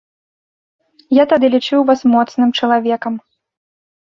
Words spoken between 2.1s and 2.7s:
моцным